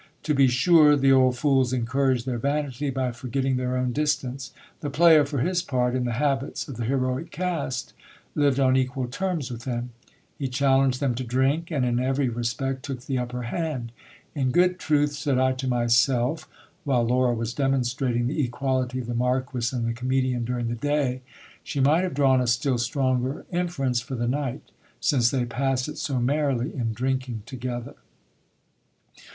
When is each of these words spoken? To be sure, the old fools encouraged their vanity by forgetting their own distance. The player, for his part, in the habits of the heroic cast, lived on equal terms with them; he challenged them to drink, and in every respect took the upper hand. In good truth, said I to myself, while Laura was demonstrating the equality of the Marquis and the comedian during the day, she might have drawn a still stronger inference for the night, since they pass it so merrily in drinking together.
To 0.23 0.33
be 0.33 0.47
sure, 0.47 0.95
the 0.95 1.11
old 1.11 1.37
fools 1.37 1.71
encouraged 1.71 2.25
their 2.25 2.39
vanity 2.39 2.89
by 2.89 3.11
forgetting 3.11 3.57
their 3.57 3.77
own 3.77 3.91
distance. 3.93 4.51
The 4.79 4.89
player, 4.89 5.25
for 5.27 5.41
his 5.41 5.61
part, 5.61 5.93
in 5.95 6.05
the 6.05 6.13
habits 6.13 6.67
of 6.67 6.77
the 6.77 6.85
heroic 6.85 7.29
cast, 7.29 7.93
lived 8.33 8.59
on 8.59 8.75
equal 8.75 9.07
terms 9.07 9.51
with 9.51 9.63
them; 9.63 9.91
he 10.39 10.47
challenged 10.47 11.01
them 11.01 11.13
to 11.13 11.23
drink, 11.23 11.69
and 11.69 11.85
in 11.85 11.99
every 11.99 12.29
respect 12.29 12.81
took 12.81 13.01
the 13.01 13.19
upper 13.19 13.43
hand. 13.43 13.91
In 14.33 14.49
good 14.49 14.79
truth, 14.79 15.11
said 15.13 15.37
I 15.37 15.51
to 15.51 15.67
myself, 15.67 16.49
while 16.83 17.05
Laura 17.05 17.35
was 17.35 17.53
demonstrating 17.53 18.25
the 18.25 18.43
equality 18.43 18.97
of 19.01 19.05
the 19.05 19.13
Marquis 19.13 19.67
and 19.71 19.85
the 19.87 19.93
comedian 19.93 20.45
during 20.45 20.67
the 20.67 20.73
day, 20.73 21.21
she 21.63 21.79
might 21.79 22.01
have 22.03 22.15
drawn 22.15 22.41
a 22.41 22.47
still 22.47 22.79
stronger 22.79 23.45
inference 23.51 23.99
for 24.01 24.15
the 24.15 24.27
night, 24.27 24.71
since 24.99 25.29
they 25.29 25.45
pass 25.45 25.87
it 25.87 25.99
so 25.99 26.19
merrily 26.19 26.73
in 26.73 26.91
drinking 26.91 27.43
together. 27.45 27.93